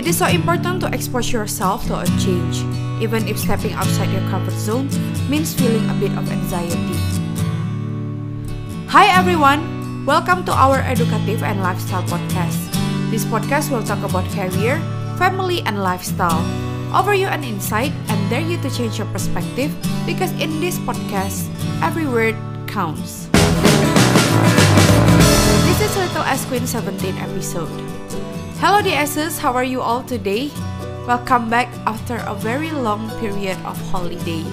It 0.00 0.08
is 0.08 0.16
so 0.16 0.24
important 0.32 0.80
to 0.80 0.88
expose 0.96 1.28
yourself 1.28 1.84
to 1.92 2.00
a 2.00 2.08
change, 2.16 2.64
even 3.04 3.28
if 3.28 3.36
stepping 3.36 3.76
outside 3.76 4.08
your 4.08 4.24
comfort 4.32 4.56
zone 4.56 4.88
means 5.28 5.52
feeling 5.52 5.84
a 5.92 5.94
bit 6.00 6.16
of 6.16 6.24
anxiety. 6.24 6.96
Hi 8.88 9.12
everyone, 9.12 9.60
welcome 10.08 10.48
to 10.48 10.56
our 10.56 10.80
educative 10.88 11.44
and 11.44 11.60
lifestyle 11.60 12.00
podcast. 12.08 12.56
This 13.12 13.28
podcast 13.28 13.68
will 13.68 13.84
talk 13.84 14.00
about 14.00 14.24
career, 14.32 14.80
family, 15.20 15.60
and 15.68 15.84
lifestyle. 15.84 16.48
Offer 16.96 17.12
you 17.12 17.28
an 17.28 17.44
insight 17.44 17.92
and 18.08 18.16
dare 18.32 18.40
you 18.40 18.56
to 18.64 18.72
change 18.72 18.96
your 18.96 19.06
perspective 19.12 19.68
because 20.08 20.32
in 20.40 20.64
this 20.64 20.80
podcast, 20.88 21.44
every 21.84 22.08
word 22.08 22.40
counts. 22.64 23.28
This 25.68 25.78
is 25.84 25.92
Little 25.92 26.24
S 26.24 26.48
Queen 26.48 26.64
17 26.64 27.20
episode. 27.20 27.89
Hello 28.60 28.82
DSs, 28.84 29.38
how 29.38 29.54
are 29.54 29.64
you 29.64 29.80
all 29.80 30.02
today? 30.04 30.52
Welcome 31.08 31.48
back 31.48 31.72
after 31.88 32.20
a 32.28 32.34
very 32.34 32.68
long 32.70 33.08
period 33.16 33.56
of 33.64 33.80
holiday. 33.88 34.44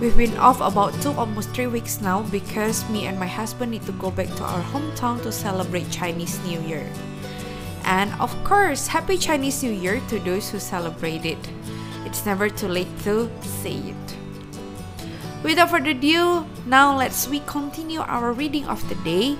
We've 0.00 0.16
been 0.18 0.36
off 0.38 0.58
about 0.58 0.90
two 1.00 1.12
almost 1.12 1.54
three 1.54 1.68
weeks 1.68 2.00
now 2.00 2.26
because 2.34 2.82
me 2.90 3.06
and 3.06 3.14
my 3.16 3.30
husband 3.30 3.70
need 3.70 3.86
to 3.86 3.92
go 3.92 4.10
back 4.10 4.26
to 4.26 4.42
our 4.42 4.60
hometown 4.74 5.22
to 5.22 5.30
celebrate 5.30 5.88
Chinese 5.88 6.42
New 6.42 6.58
Year. 6.66 6.82
And 7.84 8.10
of 8.18 8.34
course, 8.42 8.88
Happy 8.88 9.16
Chinese 9.16 9.62
New 9.62 9.70
Year 9.70 10.02
to 10.10 10.18
those 10.18 10.50
who 10.50 10.58
celebrate 10.58 11.24
it. 11.24 11.38
It's 12.04 12.26
never 12.26 12.50
too 12.50 12.66
late 12.66 12.90
to 13.06 13.30
say 13.62 13.94
it. 13.94 14.06
Without 15.44 15.70
further 15.70 15.94
ado, 15.94 16.44
now 16.66 16.98
let's 16.98 17.28
we 17.28 17.38
continue 17.46 18.00
our 18.00 18.32
reading 18.32 18.66
of 18.66 18.82
the 18.88 18.98
day 19.06 19.38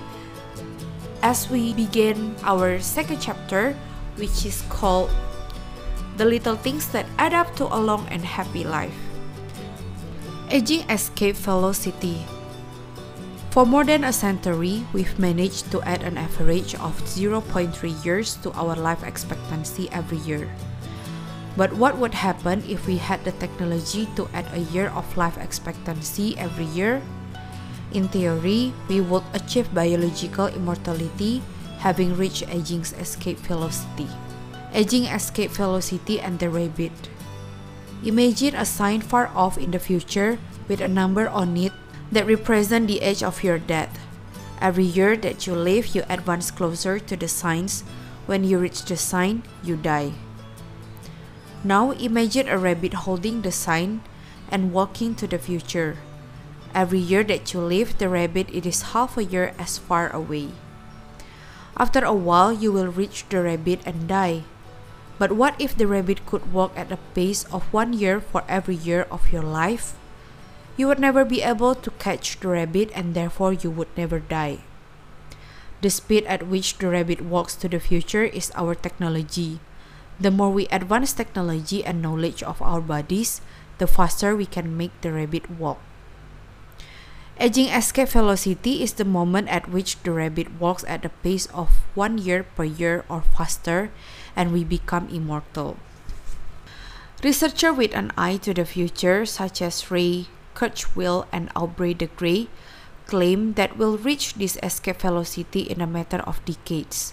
as 1.21 1.51
we 1.51 1.75
begin 1.75 2.37
our 2.45 2.79
second 2.79 3.19
chapter, 3.19 3.75
which 4.17 4.47
is 4.47 4.63
called 4.69 5.11
The 6.17 6.25
Little 6.25 6.57
Things 6.57 6.89
That 6.91 7.07
Add 7.19 7.35
Up 7.35 7.55
to 7.57 7.67
a 7.67 7.79
Long 7.79 8.07
and 8.09 8.25
Happy 8.25 8.65
Life. 8.65 8.95
Aging 10.51 10.89
Escape 10.91 11.37
Velocity. 11.37 12.23
For 13.51 13.65
more 13.65 13.85
than 13.85 14.03
a 14.03 14.13
century, 14.13 14.83
we've 14.93 15.19
managed 15.19 15.71
to 15.71 15.83
add 15.83 16.03
an 16.03 16.19
average 16.19 16.75
of 16.77 16.99
0.3 17.07 17.71
years 18.05 18.35
to 18.43 18.51
our 18.53 18.75
life 18.75 19.03
expectancy 19.03 19.89
every 19.91 20.19
year. 20.27 20.51
But 21.57 21.73
what 21.75 21.99
would 21.99 22.15
happen 22.15 22.67
if 22.67 22.87
we 22.87 22.99
had 22.99 23.23
the 23.23 23.31
technology 23.39 24.11
to 24.19 24.27
add 24.35 24.51
a 24.51 24.67
year 24.75 24.91
of 24.91 25.07
life 25.17 25.39
expectancy 25.39 26.35
every 26.37 26.67
year? 26.75 27.01
In 27.95 28.11
theory, 28.11 28.75
we 28.91 29.01
would 29.01 29.23
achieve 29.35 29.71
biological 29.71 30.51
immortality 30.51 31.43
having 31.85 32.17
reached 32.17 32.49
aging's 32.49 32.97
escape 32.97 33.37
velocity. 33.45 34.09
Aging 34.73 35.05
escape 35.05 35.53
velocity 35.53 36.19
and 36.19 36.41
the 36.41 36.49
rabbit. 36.49 36.97
Imagine 38.03 38.57
a 38.57 38.65
sign 38.65 39.05
far 39.05 39.29
off 39.37 39.61
in 39.61 39.71
the 39.71 39.79
future 39.79 40.39
with 40.67 40.81
a 40.81 40.89
number 40.89 41.29
on 41.29 41.55
it 41.61 41.77
that 42.11 42.27
represent 42.27 42.89
the 42.89 43.05
age 43.05 43.23
of 43.23 43.45
your 43.45 43.59
death. 43.59 44.01
Every 44.63 44.89
year 44.89 45.15
that 45.29 45.47
you 45.47 45.53
live, 45.53 45.95
you 45.95 46.09
advance 46.09 46.51
closer 46.51 46.99
to 46.99 47.17
the 47.17 47.29
signs. 47.29 47.85
When 48.25 48.45
you 48.45 48.57
reach 48.57 48.89
the 48.89 48.97
sign, 48.97 49.45
you 49.63 49.77
die. 49.77 50.17
Now 51.63 51.93
imagine 51.93 52.49
a 52.49 52.57
rabbit 52.57 53.05
holding 53.05 53.43
the 53.43 53.53
sign 53.53 54.01
and 54.49 54.73
walking 54.73 55.15
to 55.17 55.27
the 55.29 55.37
future. 55.37 55.99
Every 56.75 56.99
year 56.99 57.25
that 57.25 57.53
you 57.53 57.61
live, 57.61 57.99
the 57.99 58.09
rabbit 58.09 58.49
it 58.49 58.65
is 58.65 58.97
half 58.97 59.19
a 59.19 59.25
year 59.25 59.53
as 59.61 59.77
far 59.77 60.09
away. 60.09 60.49
After 61.77 62.05
a 62.05 62.15
while, 62.15 62.53
you 62.53 62.71
will 62.71 62.87
reach 62.87 63.27
the 63.29 63.43
rabbit 63.43 63.81
and 63.85 64.07
die. 64.07 64.45
But 65.19 65.33
what 65.33 65.55
if 65.59 65.77
the 65.77 65.87
rabbit 65.87 66.27
could 66.27 66.53
walk 66.53 66.73
at 66.77 66.91
a 66.91 67.03
pace 67.15 67.45
of 67.51 67.67
one 67.73 67.93
year 67.93 68.21
for 68.21 68.43
every 68.49 68.75
year 68.75 69.07
of 69.11 69.33
your 69.33 69.43
life? 69.43 69.95
You 70.77 70.87
would 70.89 70.99
never 70.99 71.25
be 71.25 71.43
able 71.43 71.75
to 71.75 71.91
catch 72.03 72.39
the 72.39 72.49
rabbit 72.49 72.91
and 72.95 73.15
therefore 73.15 73.53
you 73.53 73.71
would 73.71 73.91
never 73.97 74.19
die. 74.19 74.63
The 75.83 75.91
speed 75.91 76.25
at 76.25 76.47
which 76.47 76.79
the 76.79 76.89
rabbit 76.89 77.21
walks 77.21 77.55
to 77.57 77.69
the 77.69 77.79
future 77.79 78.25
is 78.25 78.51
our 78.55 78.75
technology. 78.75 79.61
The 80.19 80.31
more 80.31 80.51
we 80.51 80.67
advance 80.69 81.13
technology 81.13 81.85
and 81.85 82.01
knowledge 82.01 82.43
of 82.43 82.63
our 82.63 82.81
bodies, 82.81 83.41
the 83.79 83.87
faster 83.87 84.35
we 84.35 84.47
can 84.47 84.77
make 84.77 84.95
the 85.03 85.13
rabbit 85.13 85.51
walk. 85.51 85.79
Aging 87.45 87.69
escape 87.77 88.09
velocity 88.09 88.81
is 88.81 88.97
the 88.97 89.05
moment 89.05 89.53
at 89.53 89.69
which 89.69 90.01
the 90.01 90.17
rabbit 90.17 90.57
walks 90.57 90.81
at 90.89 91.05
the 91.05 91.13
pace 91.21 91.45
of 91.53 91.85
one 91.93 92.17
year 92.17 92.41
per 92.41 92.65
year 92.65 93.05
or 93.05 93.21
faster 93.21 93.93
and 94.33 94.49
we 94.49 94.65
become 94.65 95.13
immortal. 95.13 95.77
Researchers 97.21 97.77
with 97.77 97.93
an 97.93 98.17
eye 98.17 98.41
to 98.41 98.57
the 98.57 98.65
future, 98.65 99.29
such 99.29 99.61
as 99.61 99.91
Ray 99.91 100.33
Kurzweil 100.57 101.29
and 101.37 101.53
Aubrey 101.53 101.93
de 101.93 102.09
Grey, 102.17 102.49
claim 103.05 103.61
that 103.61 103.77
we'll 103.77 104.01
reach 104.01 104.41
this 104.41 104.57
escape 104.65 105.05
velocity 105.05 105.69
in 105.69 105.85
a 105.85 105.87
matter 105.87 106.25
of 106.25 106.41
decades. 106.49 107.13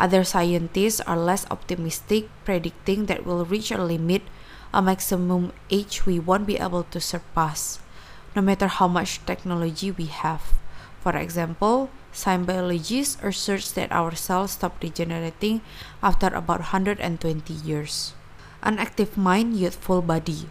Other 0.00 0.24
scientists 0.24 1.04
are 1.04 1.20
less 1.20 1.44
optimistic, 1.52 2.32
predicting 2.46 3.12
that 3.12 3.28
we'll 3.28 3.44
reach 3.44 3.70
a 3.70 3.84
limit, 3.84 4.24
a 4.72 4.80
maximum 4.80 5.52
age 5.68 6.06
we 6.06 6.16
won't 6.18 6.48
be 6.48 6.56
able 6.56 6.84
to 6.84 6.98
surpass 6.98 7.78
no 8.34 8.42
matter 8.42 8.68
how 8.68 8.86
much 8.86 9.24
technology 9.26 9.90
we 9.90 10.06
have. 10.06 10.54
For 11.00 11.16
example, 11.16 11.90
some 12.12 12.44
biologists 12.44 13.16
assert 13.22 13.72
that 13.74 13.92
our 13.92 14.14
cells 14.14 14.52
stop 14.52 14.76
regenerating 14.82 15.62
after 16.02 16.28
about 16.28 16.74
120 16.74 17.54
years. 17.64 18.12
An 18.62 18.78
active 18.78 19.16
mind, 19.16 19.56
youthful 19.56 20.02
body. 20.02 20.50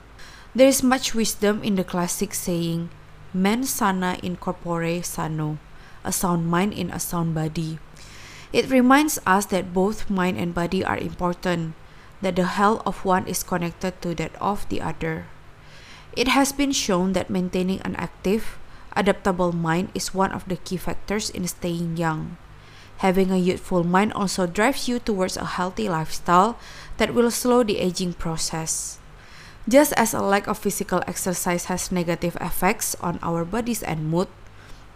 There 0.55 0.67
is 0.67 0.81
much 0.81 1.13
wisdom 1.13 1.61
in 1.61 1.75
the 1.77 1.85
classic 1.85 2.33
saying, 2.33 2.89
"Mens 3.33 3.69
sana 3.69 4.17
in 4.25 4.41
corpore 4.41 5.05
sano," 5.05 5.61
a 6.01 6.11
sound 6.11 6.49
mind 6.49 6.73
in 6.73 6.89
a 6.89 6.97
sound 6.97 7.37
body. 7.37 7.77
It 8.49 8.73
reminds 8.73 9.21
us 9.29 9.45
that 9.53 9.77
both 9.77 10.09
mind 10.09 10.41
and 10.41 10.57
body 10.57 10.81
are 10.81 10.97
important, 10.97 11.77
that 12.25 12.33
the 12.33 12.57
health 12.57 12.81
of 12.81 13.05
one 13.05 13.29
is 13.29 13.45
connected 13.45 14.01
to 14.01 14.17
that 14.17 14.33
of 14.41 14.65
the 14.73 14.81
other. 14.81 15.29
It 16.15 16.27
has 16.29 16.51
been 16.51 16.71
shown 16.71 17.13
that 17.13 17.29
maintaining 17.29 17.81
an 17.81 17.95
active, 17.95 18.57
adaptable 18.95 19.51
mind 19.51 19.89
is 19.93 20.13
one 20.13 20.31
of 20.31 20.47
the 20.49 20.57
key 20.57 20.77
factors 20.77 21.29
in 21.29 21.47
staying 21.47 21.97
young. 21.97 22.37
Having 22.99 23.31
a 23.31 23.37
youthful 23.37 23.83
mind 23.83 24.11
also 24.13 24.47
drives 24.47 24.89
you 24.89 24.99
towards 24.99 25.37
a 25.37 25.55
healthy 25.55 25.87
lifestyle 25.87 26.57
that 26.97 27.13
will 27.13 27.31
slow 27.31 27.63
the 27.63 27.79
aging 27.79 28.13
process. 28.13 28.99
Just 29.69 29.93
as 29.93 30.13
a 30.13 30.19
lack 30.19 30.47
of 30.47 30.57
physical 30.57 31.03
exercise 31.07 31.65
has 31.65 31.91
negative 31.91 32.35
effects 32.41 32.95
on 32.99 33.19
our 33.21 33.45
bodies 33.45 33.83
and 33.83 34.09
mood, 34.09 34.27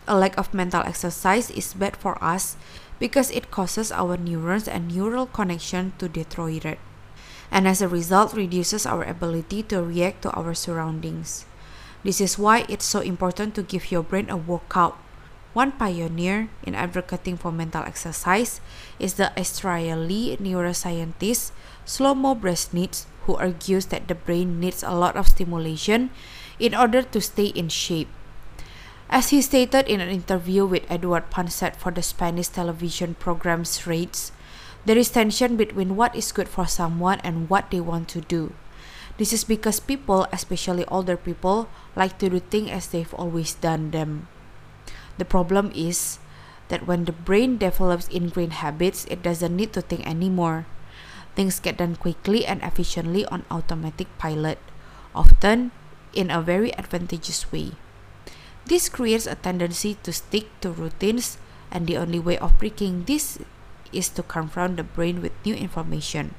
a 0.08 0.18
lack 0.18 0.38
of 0.38 0.54
mental 0.54 0.82
exercise 0.82 1.52
is 1.52 1.74
bad 1.74 1.96
for 1.96 2.22
us 2.22 2.58
because 3.00 3.32
it 3.32 3.52
causes 3.52 3.92
our 3.92 4.18
neurons 4.18 4.68
and 4.68 4.90
neural 4.90 5.28
connection 5.28 5.94
to 6.00 6.10
deteriorate 6.10 6.80
and 7.54 7.70
as 7.70 7.86
a 7.86 7.88
result 7.88 8.34
reduces 8.34 8.84
our 8.84 9.06
ability 9.06 9.62
to 9.62 9.78
react 9.78 10.26
to 10.26 10.34
our 10.34 10.58
surroundings. 10.58 11.46
This 12.04 12.20
is 12.20 12.42
why 12.42 12.66
it's 12.68 12.84
so 12.84 13.00
important 13.00 13.54
to 13.56 13.62
give 13.62 13.94
your 13.94 14.02
brain 14.02 14.28
a 14.28 14.36
workout. 14.36 14.98
One 15.54 15.72
pioneer 15.72 16.50
in 16.66 16.74
advocating 16.74 17.38
for 17.38 17.54
mental 17.54 17.86
exercise 17.86 18.60
is 18.98 19.22
the 19.22 19.32
Israeli 19.38 20.36
neuroscientist 20.42 21.54
Shlomo 21.86 22.34
Breznitz, 22.34 23.06
who 23.30 23.38
argues 23.38 23.86
that 23.94 24.10
the 24.10 24.18
brain 24.18 24.60
needs 24.60 24.82
a 24.82 24.98
lot 24.98 25.16
of 25.16 25.30
stimulation 25.30 26.10
in 26.58 26.74
order 26.74 27.04
to 27.04 27.22
stay 27.22 27.54
in 27.54 27.70
shape. 27.70 28.10
As 29.14 29.30
he 29.30 29.46
stated 29.46 29.86
in 29.86 30.02
an 30.02 30.10
interview 30.10 30.66
with 30.66 30.90
Eduard 30.90 31.30
Punset 31.30 31.78
for 31.78 31.92
the 31.94 32.02
Spanish 32.02 32.50
television 32.50 33.14
program 33.14 33.64
Redes, 33.86 34.33
there 34.86 34.98
is 34.98 35.10
tension 35.10 35.56
between 35.56 35.96
what 35.96 36.16
is 36.16 36.32
good 36.32 36.48
for 36.48 36.68
someone 36.68 37.20
and 37.24 37.50
what 37.50 37.72
they 37.72 37.80
want 37.80 38.08
to 38.10 38.22
do. 38.22 38.54
This 39.18 39.32
is 39.32 39.44
because 39.44 39.80
people, 39.80 40.28
especially 40.32 40.86
older 40.86 41.16
people, 41.16 41.70
like 41.96 42.18
to 42.20 42.30
do 42.30 42.40
things 42.40 42.72
as 42.72 42.88
they've 42.88 43.14
always 43.14 43.54
done 43.54 43.92
them. 43.92 44.28
The 45.18 45.26
problem 45.26 45.72
is 45.76 46.18
that 46.70 46.88
when 46.88 47.06
the 47.06 47.14
brain 47.14 47.58
develops 47.58 48.08
ingrained 48.10 48.60
habits, 48.60 49.06
it 49.06 49.22
doesn't 49.22 49.56
need 49.56 49.74
to 49.74 49.82
think 49.82 50.08
anymore. 50.08 50.66
Things 51.36 51.60
get 51.60 51.78
done 51.78 51.96
quickly 51.96 52.46
and 52.46 52.62
efficiently 52.62 53.26
on 53.28 53.46
automatic 53.52 54.08
pilot, 54.18 54.58
often 55.14 55.72
in 56.14 56.30
a 56.30 56.42
very 56.42 56.74
advantageous 56.78 57.52
way. 57.52 57.74
This 58.66 58.90
creates 58.90 59.28
a 59.28 59.36
tendency 59.36 59.98
to 60.02 60.14
stick 60.14 60.50
to 60.62 60.72
routines, 60.72 61.38
and 61.70 61.86
the 61.86 61.98
only 61.98 62.20
way 62.20 62.38
of 62.38 62.58
breaking 62.58 63.06
this 63.06 63.38
is 63.94 64.10
to 64.10 64.24
confront 64.24 64.78
the 64.78 64.84
brain 64.84 65.22
with 65.22 65.32
new 65.46 65.56
information. 65.56 66.36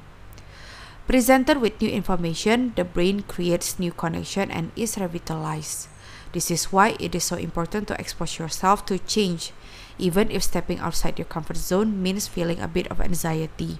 Presented 1.07 1.61
with 1.61 1.79
new 1.79 1.89
information, 1.89 2.73
the 2.75 2.83
brain 2.83 3.21
creates 3.21 3.79
new 3.79 3.91
connection 3.91 4.49
and 4.49 4.71
is 4.75 4.97
revitalized. 4.97 5.87
This 6.33 6.51
is 6.51 6.73
why 6.73 6.97
it 6.99 7.15
is 7.15 7.23
so 7.23 7.37
important 7.37 7.87
to 7.87 7.99
expose 7.99 8.39
yourself 8.39 8.85
to 8.87 8.99
change, 8.99 9.53
even 9.97 10.31
if 10.31 10.43
stepping 10.43 10.79
outside 10.79 11.17
your 11.17 11.29
comfort 11.29 11.57
zone 11.57 12.01
means 12.01 12.27
feeling 12.27 12.59
a 12.59 12.67
bit 12.67 12.87
of 12.91 12.99
anxiety. 12.99 13.79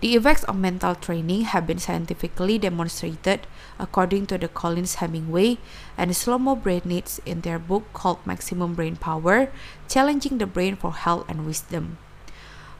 The 0.00 0.14
effects 0.14 0.44
of 0.44 0.60
mental 0.60 0.94
training 0.94 1.48
have 1.56 1.66
been 1.66 1.78
scientifically 1.78 2.58
demonstrated 2.58 3.48
according 3.78 4.26
to 4.26 4.36
the 4.36 4.48
Collins 4.48 4.96
Hemingway 4.96 5.56
and 5.96 6.10
Shlomo 6.10 6.52
Breznitz 6.52 7.18
in 7.24 7.40
their 7.40 7.58
book 7.58 7.88
called 7.94 8.20
Maximum 8.26 8.74
Brain 8.74 8.96
Power 8.96 9.48
Challenging 9.88 10.36
the 10.36 10.46
Brain 10.46 10.76
for 10.76 10.92
Health 10.92 11.24
and 11.28 11.46
Wisdom. 11.46 11.96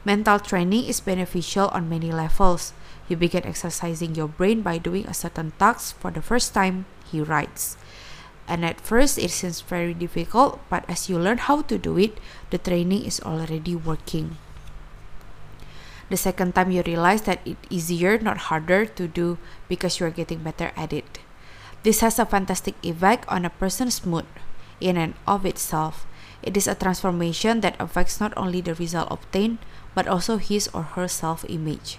Mental 0.07 0.39
training 0.39 0.87
is 0.87 1.03
beneficial 1.03 1.67
on 1.75 1.91
many 1.91 2.15
levels. 2.15 2.71
You 3.11 3.19
begin 3.19 3.43
exercising 3.43 4.15
your 4.15 4.31
brain 4.31 4.63
by 4.63 4.79
doing 4.79 5.03
a 5.03 5.11
certain 5.13 5.51
task 5.59 5.99
for 5.99 6.15
the 6.15 6.23
first 6.23 6.55
time, 6.55 6.87
he 7.11 7.19
writes. 7.19 7.75
And 8.47 8.63
at 8.63 8.79
first, 8.79 9.19
it 9.19 9.35
seems 9.35 9.59
very 9.59 9.91
difficult, 9.91 10.63
but 10.71 10.87
as 10.87 11.11
you 11.11 11.19
learn 11.19 11.43
how 11.51 11.59
to 11.67 11.75
do 11.75 11.99
it, 11.99 12.23
the 12.51 12.57
training 12.57 13.03
is 13.03 13.19
already 13.19 13.75
working. 13.75 14.39
The 16.07 16.15
second 16.15 16.55
time 16.55 16.71
you 16.71 16.87
realize 16.87 17.27
that 17.27 17.43
it's 17.43 17.59
easier, 17.67 18.15
not 18.17 18.47
harder 18.47 18.85
to 18.87 19.11
do 19.11 19.37
because 19.67 19.99
you 19.99 20.07
are 20.07 20.15
getting 20.15 20.39
better 20.39 20.71
at 20.79 20.95
it. 20.95 21.19
This 21.83 21.99
has 21.99 22.15
a 22.15 22.23
fantastic 22.23 22.79
effect 22.79 23.27
on 23.27 23.43
a 23.43 23.51
person's 23.51 24.05
mood 24.05 24.23
in 24.79 24.95
and 24.95 25.19
of 25.27 25.45
itself. 25.45 26.07
It 26.43 26.55
is 26.55 26.67
a 26.67 26.75
transformation 26.75 27.61
that 27.61 27.75
affects 27.79 28.19
not 28.19 28.33
only 28.37 28.61
the 28.61 28.75
result 28.75 29.09
obtained, 29.11 29.57
but 29.95 30.07
also 30.07 30.37
his 30.37 30.69
or 30.73 30.93
her 30.93 31.07
self 31.07 31.43
image. 31.49 31.97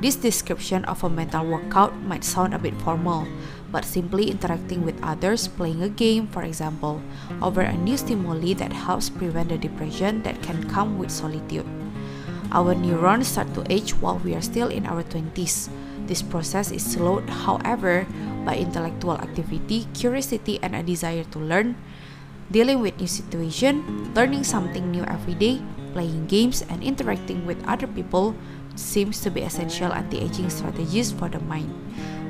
This 0.00 0.14
description 0.14 0.84
of 0.84 1.02
a 1.02 1.10
mental 1.10 1.44
workout 1.44 1.96
might 2.06 2.22
sound 2.22 2.54
a 2.54 2.62
bit 2.62 2.78
formal, 2.82 3.26
but 3.74 3.84
simply 3.84 4.30
interacting 4.30 4.86
with 4.86 5.02
others, 5.02 5.48
playing 5.48 5.82
a 5.82 5.88
game, 5.88 6.28
for 6.28 6.46
example, 6.46 7.02
over 7.42 7.60
a 7.62 7.76
new 7.76 7.96
stimuli 7.96 8.54
that 8.54 8.72
helps 8.72 9.10
prevent 9.10 9.48
the 9.48 9.58
depression 9.58 10.22
that 10.22 10.40
can 10.42 10.62
come 10.70 10.96
with 10.96 11.10
solitude. 11.10 11.66
Our 12.54 12.74
neurons 12.78 13.34
start 13.34 13.50
to 13.58 13.66
age 13.66 13.98
while 13.98 14.22
we 14.22 14.38
are 14.38 14.44
still 14.44 14.68
in 14.70 14.86
our 14.86 15.02
20s. 15.02 15.66
This 16.06 16.22
process 16.22 16.70
is 16.70 16.86
slowed, 16.86 17.26
however, 17.26 18.06
by 18.44 18.62
intellectual 18.62 19.18
activity, 19.18 19.88
curiosity, 19.90 20.60
and 20.62 20.76
a 20.76 20.82
desire 20.84 21.24
to 21.34 21.38
learn, 21.40 21.74
dealing 22.50 22.80
with 22.80 22.98
new 23.00 23.06
situation, 23.06 24.12
learning 24.14 24.44
something 24.44 24.90
new 24.90 25.04
every 25.04 25.34
day, 25.34 25.62
playing 25.92 26.26
games, 26.26 26.62
and 26.68 26.82
interacting 26.82 27.46
with 27.46 27.62
other 27.66 27.86
people 27.86 28.34
seems 28.74 29.20
to 29.22 29.30
be 29.30 29.42
essential 29.42 29.92
anti-aging 29.92 30.50
strategies 30.50 31.12
for 31.12 31.28
the 31.28 31.40
mind. 31.46 31.70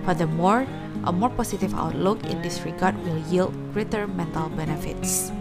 Furthermore, 0.04 0.66
a 1.04 1.12
more 1.12 1.30
positive 1.30 1.74
outlook 1.74 2.22
in 2.28 2.40
this 2.42 2.60
regard 2.62 2.96
will 3.04 3.18
yield 3.32 3.52
greater 3.72 4.06
mental 4.06 4.48
benefits. 4.50 5.32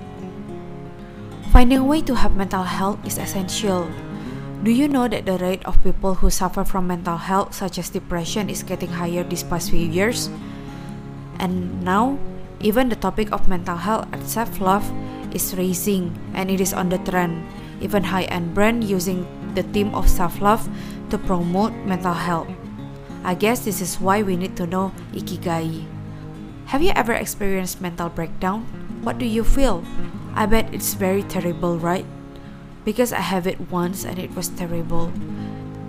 Finding 1.52 1.80
a 1.80 1.86
way 1.86 2.02
to 2.02 2.16
have 2.16 2.36
mental 2.36 2.64
health 2.64 2.98
is 3.06 3.18
essential. 3.18 3.86
Do 4.64 4.72
you 4.72 4.88
know 4.88 5.08
that 5.08 5.28
the 5.28 5.38
rate 5.38 5.64
of 5.66 5.76
people 5.84 6.16
who 6.16 6.30
suffer 6.30 6.64
from 6.64 6.88
mental 6.88 7.18
health, 7.18 7.54
such 7.54 7.78
as 7.78 7.90
depression, 7.90 8.50
is 8.50 8.64
getting 8.64 8.90
higher 8.90 9.24
these 9.24 9.44
past 9.44 9.70
few 9.70 9.86
years? 9.86 10.32
And 11.38 11.84
now, 11.84 12.18
even 12.64 12.90
the 12.90 12.96
topic 12.96 13.32
of 13.32 13.48
mental 13.48 13.78
health 13.78 14.08
and 14.12 14.24
self 14.26 14.60
love 14.60 14.88
is 15.36 15.54
rising 15.54 16.16
and 16.34 16.50
it 16.50 16.60
is 16.60 16.74
on 16.74 16.90
the 16.90 16.98
trend. 17.06 17.46
Even 17.82 18.10
high 18.10 18.24
end 18.32 18.56
brand 18.56 18.84
using 18.84 19.28
the 19.54 19.64
theme 19.76 19.94
of 19.94 20.10
self 20.10 20.42
love 20.42 20.66
to 21.12 21.18
promote 21.20 21.74
mental 21.86 22.16
health. 22.16 22.48
I 23.24 23.36
guess 23.36 23.62
this 23.62 23.82
is 23.82 24.00
why 24.00 24.24
we 24.24 24.36
need 24.36 24.58
to 24.58 24.66
know 24.66 24.96
ikigai. 25.12 25.86
Have 26.72 26.82
you 26.82 26.92
ever 26.96 27.14
experienced 27.14 27.82
mental 27.82 28.10
breakdown? 28.10 28.64
What 29.04 29.20
do 29.20 29.26
you 29.28 29.44
feel? 29.44 29.84
I 30.34 30.48
bet 30.48 30.74
it's 30.74 30.96
very 30.96 31.22
terrible, 31.22 31.78
right? 31.78 32.08
because 32.86 33.14
I 33.14 33.20
have 33.20 33.48
it 33.48 33.72
once 33.72 34.04
and 34.04 34.20
it 34.20 34.36
was 34.36 34.50
terrible. 34.50 35.12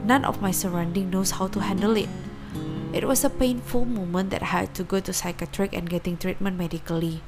None 0.04 0.24
of 0.24 0.40
my 0.40 0.50
surrounding 0.50 1.10
knows 1.10 1.32
how 1.32 1.48
to 1.48 1.60
handle 1.60 1.96
it. 1.96 2.08
It 2.94 3.08
was 3.10 3.24
a 3.24 3.28
painful 3.28 3.86
moment 3.86 4.30
that 4.30 4.42
I 4.46 4.54
had 4.62 4.74
to 4.78 4.84
go 4.84 5.00
to 5.00 5.12
psychiatric 5.12 5.74
and 5.74 5.90
getting 5.90 6.16
treatment 6.16 6.56
medically. 6.56 7.22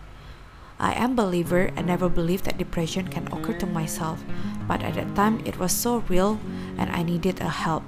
I 0.79 0.95
am 0.95 1.17
believer 1.17 1.75
and 1.75 1.89
never 1.89 2.09
believed 2.09 2.45
that 2.45 2.57
depression 2.57 3.09
can 3.09 3.27
occur 3.35 3.59
to 3.59 3.67
myself, 3.67 4.23
but 4.69 4.85
at 4.87 4.95
that 4.95 5.17
time 5.17 5.43
it 5.45 5.59
was 5.59 5.73
so 5.73 6.07
real 6.07 6.39
and 6.79 6.89
I 6.95 7.03
needed 7.03 7.41
a 7.41 7.51
help. 7.51 7.83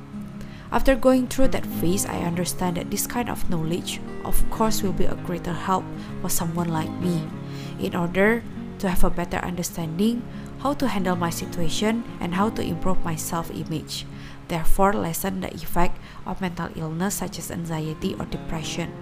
After 0.73 0.97
going 0.97 1.29
through 1.29 1.55
that 1.55 1.71
phase, 1.79 2.05
I 2.05 2.27
understand 2.27 2.79
that 2.79 2.91
this 2.91 3.07
kind 3.07 3.31
of 3.31 3.49
knowledge, 3.49 4.01
of 4.25 4.43
course, 4.51 4.83
will 4.83 4.93
be 4.93 5.07
a 5.07 5.15
greater 5.15 5.55
help 5.55 5.85
for 6.21 6.29
someone 6.29 6.75
like 6.75 6.91
me. 6.99 7.31
In 7.79 7.95
order 7.95 8.43
to 8.81 8.91
have 8.91 9.05
a 9.05 9.11
better 9.11 9.39
understanding 9.39 10.27
how 10.67 10.75
to 10.75 10.89
handle 10.89 11.15
my 11.15 11.31
situation, 11.31 12.03
and 12.19 12.35
how 12.35 12.51
to 12.51 12.63
improve 12.63 12.99
my 13.05 13.15
self 13.15 13.51
image, 13.55 14.05
therefore, 14.49 14.93
lessen 14.93 15.41
the 15.41 15.53
effect 15.55 15.97
of 16.27 16.41
mental 16.41 16.69
illness 16.75 17.17
such 17.17 17.39
as 17.39 17.51
anxiety 17.51 18.17
or 18.19 18.27
depression. 18.27 18.93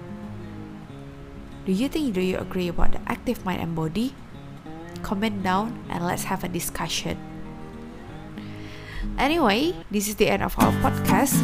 Do 1.67 1.73
you 1.73 1.89
think 1.89 2.15
do 2.15 2.21
you 2.21 2.39
agree 2.39 2.69
about 2.69 2.93
the 2.93 3.03
active 3.11 3.45
mind 3.45 3.61
and 3.63 3.75
body? 3.75 4.15
Comment 5.03 5.43
down 5.43 5.83
and 5.91 6.07
let's 6.07 6.25
have 6.31 6.45
a 6.45 6.49
discussion. 6.49 7.19
Anyway, 9.19 9.75
this 9.91 10.09
is 10.09 10.17
the 10.17 10.29
end 10.29 10.43
of 10.43 10.55
our 10.59 10.71
podcast. 10.85 11.35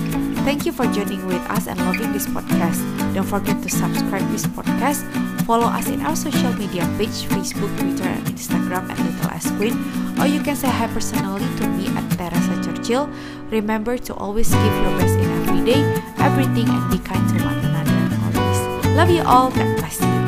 Thank 0.44 0.66
you 0.66 0.72
for 0.72 0.87
joining 0.93 1.26
with 1.26 1.43
us 1.50 1.66
and 1.66 1.78
loving 1.81 2.12
this 2.12 2.26
podcast. 2.26 2.82
Don't 3.14 3.26
forget 3.26 3.62
to 3.62 3.70
subscribe 3.70 4.28
this 4.31 4.46
podcast. 4.46 5.31
Follow 5.46 5.66
us 5.66 5.88
in 5.88 6.00
our 6.02 6.16
social 6.16 6.52
media 6.54 6.86
page, 6.96 7.26
Facebook, 7.26 7.72
Twitter, 7.78 8.08
and 8.08 8.24
Instagram 8.26 8.88
at 8.88 8.98
Little 8.98 9.30
S 9.30 9.50
Queen. 9.58 9.74
Or 10.18 10.26
you 10.26 10.40
can 10.40 10.54
say 10.56 10.68
hi 10.68 10.86
personally 10.86 11.44
to 11.58 11.66
me 11.66 11.88
at 11.88 12.06
Teresa 12.14 12.54
Churchill. 12.62 13.10
Remember 13.50 13.98
to 13.98 14.14
always 14.14 14.50
give 14.50 14.74
your 14.82 14.94
best 14.98 15.18
in 15.18 15.28
every 15.42 15.64
day, 15.66 15.82
everything, 16.18 16.68
and 16.68 16.90
be 16.90 16.98
kind 16.98 17.26
to 17.34 17.44
one 17.44 17.58
another 17.58 18.16
always. 18.22 18.58
Love 18.96 19.10
you 19.10 19.22
all. 19.22 19.50
God 19.50 19.76
bless 19.76 20.00
you. 20.00 20.21